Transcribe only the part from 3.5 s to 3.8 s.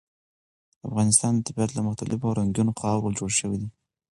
دی.